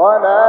[0.00, 0.39] ولا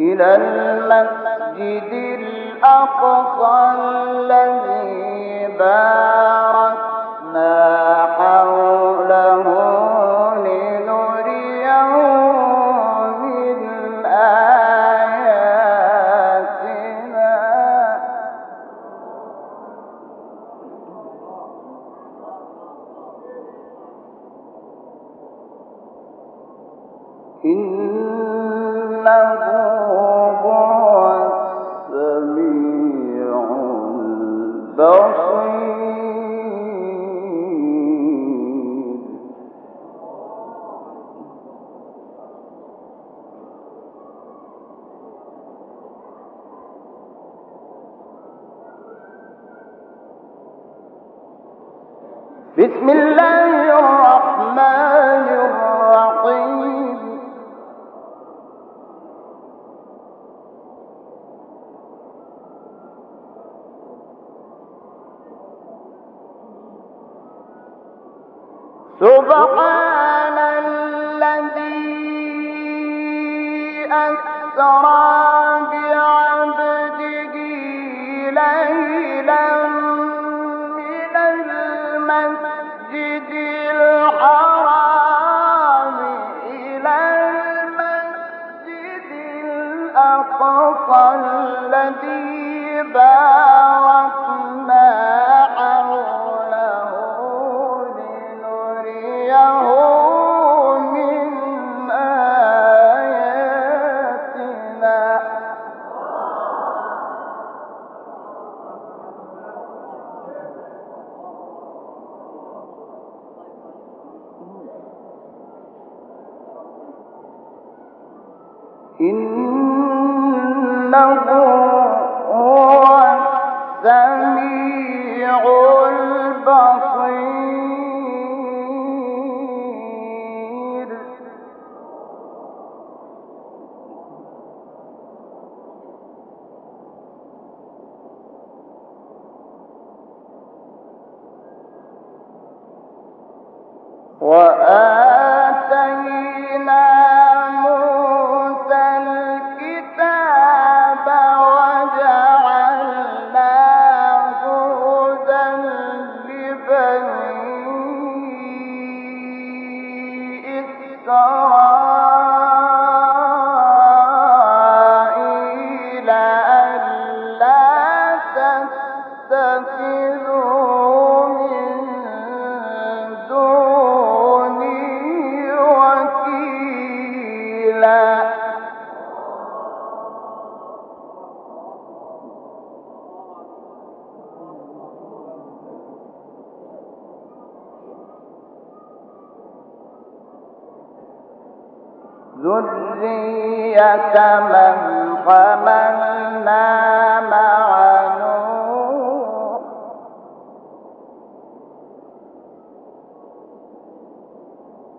[0.00, 3.56] إلى المسجد الأقصى
[4.08, 6.37] الذي باركنا
[92.80, 94.27] الذي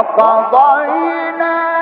[0.00, 1.79] وقضينا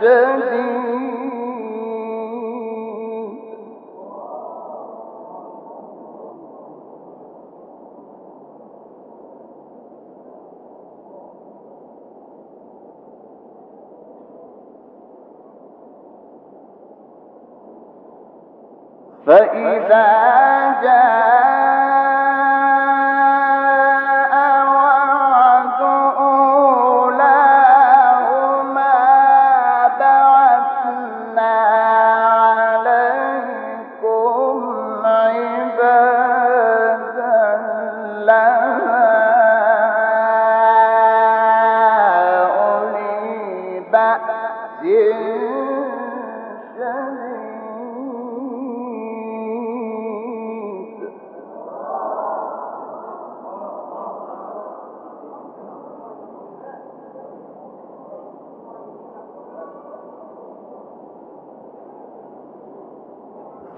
[0.00, 0.97] فإذا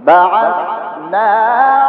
[0.05, 1.80] بعثنا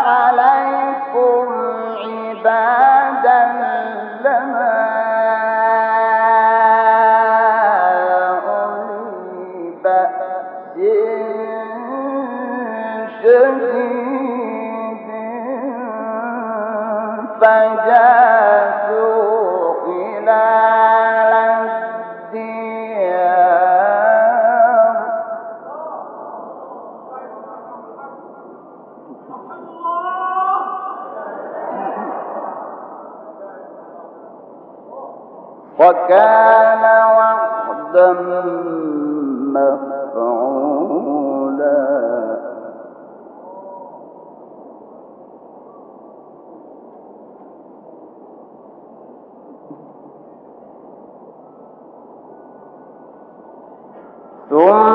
[54.51, 54.90] Wow.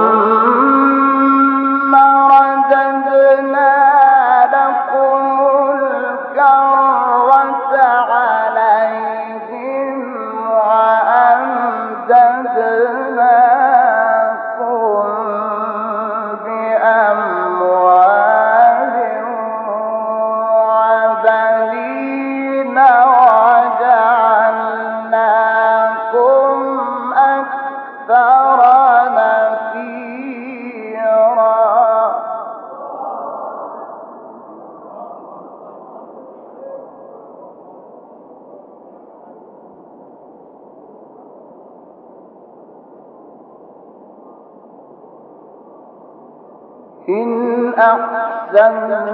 [47.08, 49.06] إن أحسنتم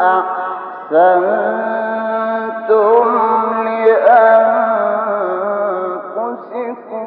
[0.00, 1.46] أحسنتم
[6.16, 7.06] لأنفسكم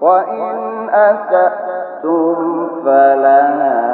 [0.00, 3.93] وإن أسأتم فلها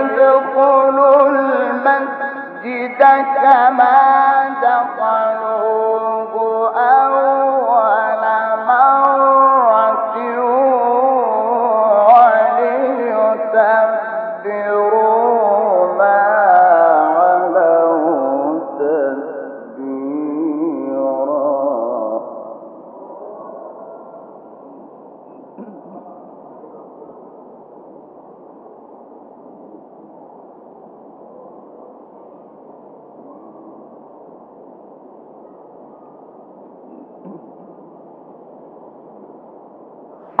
[0.00, 3.00] ادخلوا المسجد
[3.42, 4.00] كما
[4.62, 6.34] دخلوه
[6.76, 7.19] أول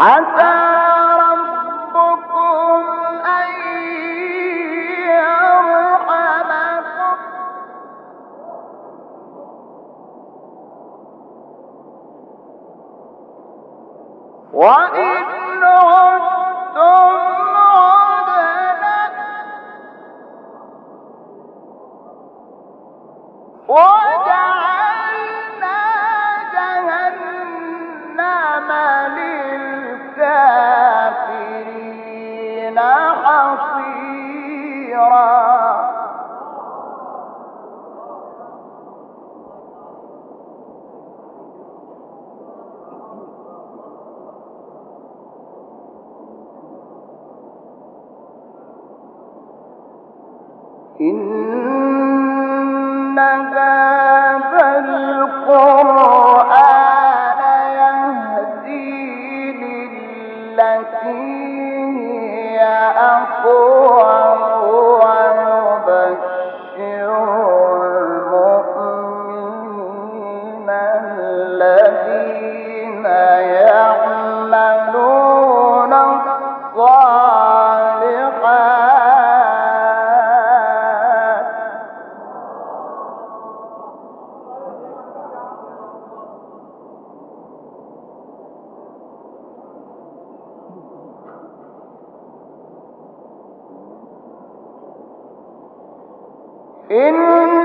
[0.00, 0.69] Até
[53.20, 53.89] إنها
[96.90, 97.59] إن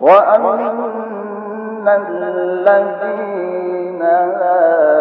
[0.00, 4.99] وأن الذين لا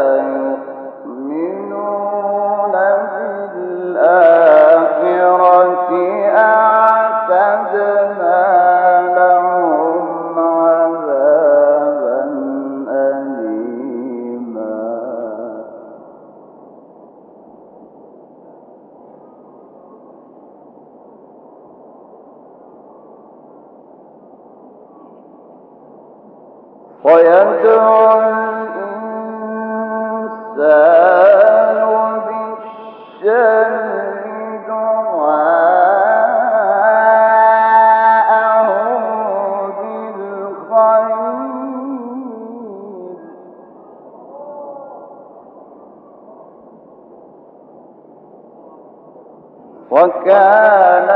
[49.92, 51.10] وكان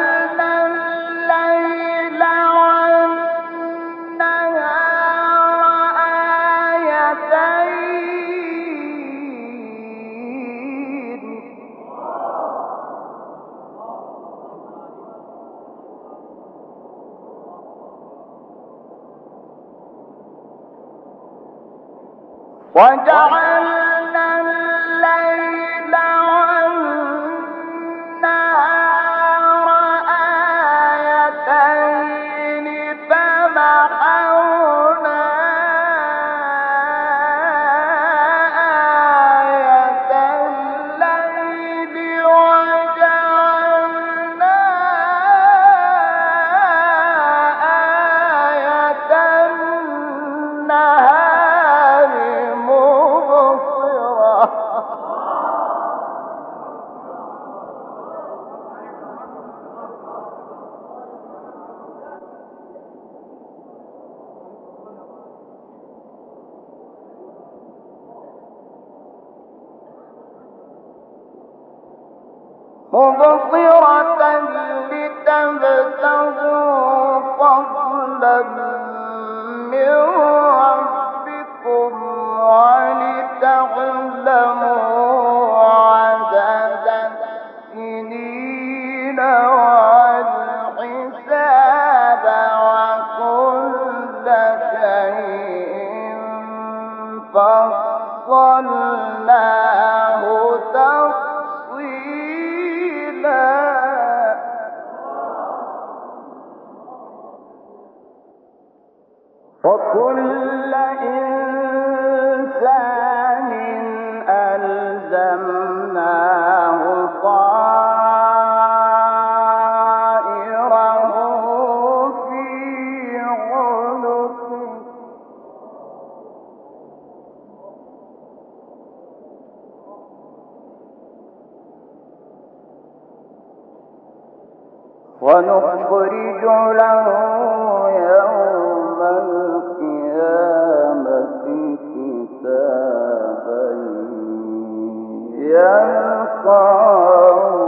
[146.42, 147.61] يلقاه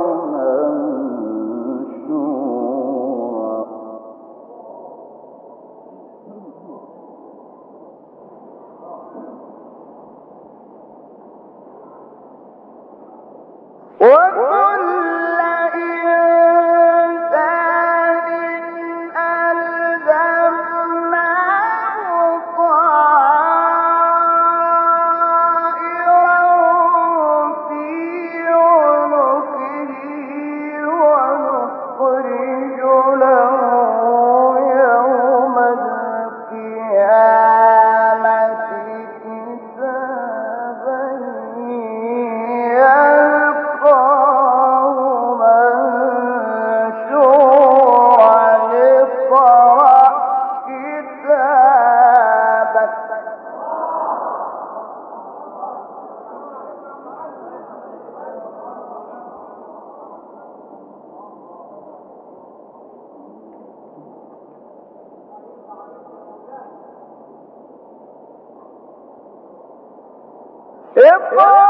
[71.37, 71.64] Oh!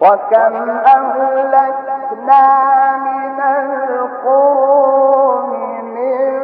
[0.05, 2.43] وكم أهلكنا
[2.97, 5.49] من القرون
[5.85, 6.41] من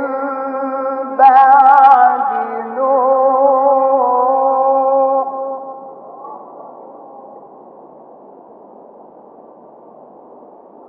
[1.17, 2.29] بعد
[2.77, 3.61] نوح.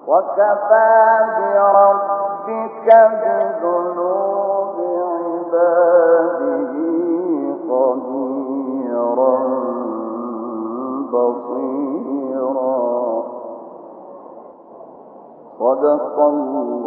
[0.07, 3.52] وكفى بربك بذنوب
[15.83, 16.82] صدق الله.